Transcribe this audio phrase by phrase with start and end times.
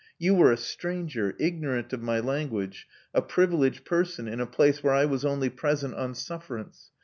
[0.17, 4.95] You were a stranger, ignorant of my language, a privileged person in a place where
[4.95, 6.89] I was only present on sufferance.